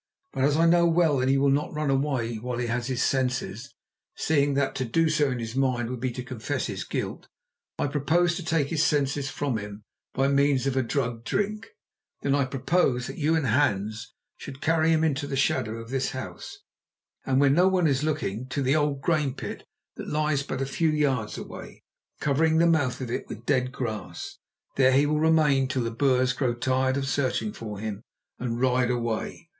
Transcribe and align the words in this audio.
But 0.33 0.43
as 0.45 0.57
I 0.57 0.65
know 0.65 0.87
well 0.87 1.19
that 1.19 1.29
he 1.29 1.37
will 1.37 1.51
not 1.51 1.75
run 1.75 1.91
away 1.91 2.37
while 2.37 2.57
he 2.57 2.65
has 2.65 2.87
his 2.87 3.03
senses, 3.03 3.71
seeing 4.15 4.55
that 4.55 4.73
to 4.77 4.83
do 4.85 5.09
so 5.09 5.29
in 5.29 5.37
his 5.37 5.55
mind 5.55 5.91
would 5.91 5.99
be 5.99 6.09
to 6.13 6.23
confess 6.23 6.65
his 6.65 6.83
guilt, 6.83 7.27
I 7.77 7.85
propose 7.85 8.35
to 8.37 8.43
take 8.43 8.69
his 8.69 8.83
senses 8.83 9.29
from 9.29 9.59
him 9.59 9.83
by 10.15 10.27
means 10.27 10.65
of 10.65 10.75
a 10.75 10.81
drugged 10.81 11.25
drink. 11.25 11.67
Then 12.23 12.33
I 12.33 12.45
propose 12.45 13.05
that 13.05 13.19
you 13.19 13.35
and 13.35 13.45
Hans 13.45 14.15
should 14.37 14.59
carry 14.59 14.91
him 14.91 15.03
into 15.03 15.27
the 15.27 15.35
shadow 15.35 15.77
of 15.77 15.91
this 15.91 16.09
house, 16.13 16.57
and 17.23 17.39
when 17.39 17.53
no 17.53 17.67
one 17.67 17.85
is 17.85 18.03
looking, 18.03 18.47
to 18.47 18.63
the 18.63 18.75
old 18.75 19.01
grain 19.01 19.35
pit 19.35 19.65
that 19.97 20.07
lies 20.09 20.41
but 20.41 20.63
a 20.63 20.65
few 20.65 20.89
yards 20.89 21.37
away, 21.37 21.83
covering 22.19 22.57
the 22.57 22.65
mouth 22.65 23.01
of 23.01 23.11
it 23.11 23.27
with 23.27 23.45
dead 23.45 23.71
grass. 23.71 24.39
There 24.77 24.93
he 24.93 25.05
will 25.05 25.19
remain 25.19 25.67
till 25.67 25.83
the 25.83 25.91
Boers 25.91 26.33
grow 26.33 26.55
tired 26.55 26.97
of 26.97 27.07
searching 27.07 27.53
for 27.53 27.77
him 27.77 28.01
and 28.39 28.59
ride 28.59 28.89
away. 28.89 29.49